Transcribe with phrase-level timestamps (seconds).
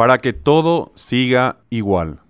[0.00, 2.20] para que todo siga igual.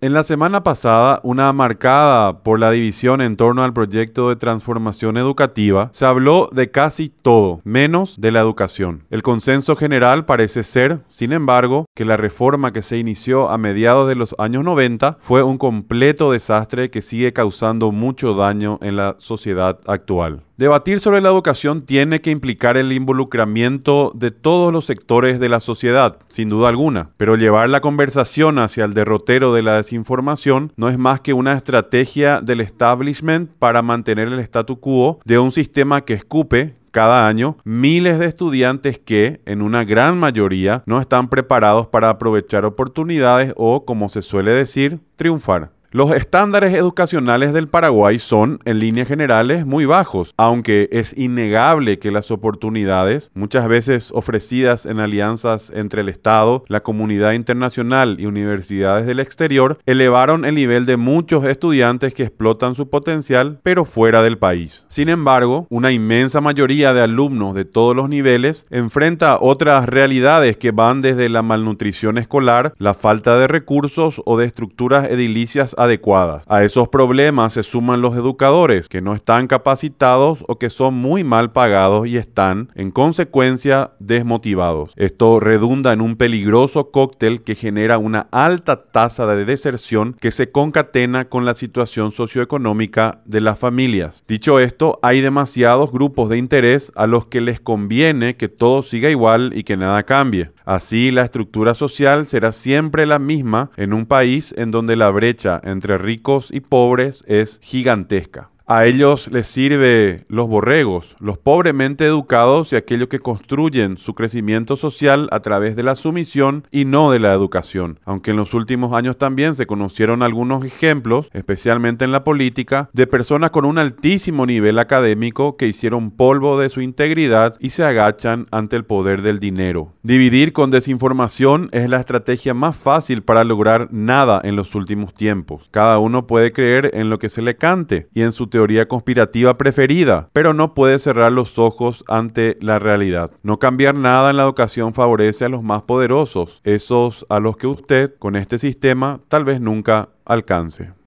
[0.00, 5.16] En la semana pasada, una marcada por la división en torno al proyecto de transformación
[5.16, 9.02] educativa, se habló de casi todo, menos de la educación.
[9.10, 14.06] El consenso general parece ser, sin embargo, que la reforma que se inició a mediados
[14.06, 19.16] de los años 90 fue un completo desastre que sigue causando mucho daño en la
[19.18, 20.44] sociedad actual.
[20.58, 25.60] Debatir sobre la educación tiene que implicar el involucramiento de todos los sectores de la
[25.60, 30.88] sociedad, sin duda alguna, pero llevar la conversación hacia el derrotero de la desinformación no
[30.88, 36.00] es más que una estrategia del establishment para mantener el statu quo de un sistema
[36.00, 41.86] que escupe, cada año miles de estudiantes que, en una gran mayoría, no están preparados
[41.86, 45.77] para aprovechar oportunidades o, como se suele decir, triunfar.
[45.90, 52.10] Los estándares educacionales del Paraguay son, en líneas generales, muy bajos, aunque es innegable que
[52.10, 59.06] las oportunidades, muchas veces ofrecidas en alianzas entre el Estado, la comunidad internacional y universidades
[59.06, 64.36] del exterior, elevaron el nivel de muchos estudiantes que explotan su potencial, pero fuera del
[64.36, 64.84] país.
[64.88, 70.70] Sin embargo, una inmensa mayoría de alumnos de todos los niveles enfrenta otras realidades que
[70.70, 76.44] van desde la malnutrición escolar, la falta de recursos o de estructuras edilicias adecuadas.
[76.48, 81.24] A esos problemas se suman los educadores que no están capacitados o que son muy
[81.24, 84.92] mal pagados y están, en consecuencia, desmotivados.
[84.96, 90.50] Esto redunda en un peligroso cóctel que genera una alta tasa de deserción que se
[90.50, 94.24] concatena con la situación socioeconómica de las familias.
[94.26, 99.10] Dicho esto, hay demasiados grupos de interés a los que les conviene que todo siga
[99.10, 100.50] igual y que nada cambie.
[100.68, 105.62] Así, la estructura social será siempre la misma en un país en donde la brecha
[105.64, 108.50] entre ricos y pobres es gigantesca.
[108.70, 114.76] A ellos les sirve los borregos, los pobremente educados y aquellos que construyen su crecimiento
[114.76, 117.98] social a través de la sumisión y no de la educación.
[118.04, 123.06] Aunque en los últimos años también se conocieron algunos ejemplos, especialmente en la política, de
[123.06, 128.48] personas con un altísimo nivel académico que hicieron polvo de su integridad y se agachan
[128.50, 129.94] ante el poder del dinero.
[130.02, 135.68] Dividir con desinformación es la estrategia más fácil para lograr nada en los últimos tiempos.
[135.70, 138.57] Cada uno puede creer en lo que se le cante y en su teoría
[138.88, 143.30] conspirativa preferida, pero no puede cerrar los ojos ante la realidad.
[143.42, 147.66] No cambiar nada en la educación favorece a los más poderosos, esos a los que
[147.66, 150.92] usted con este sistema tal vez nunca alcance.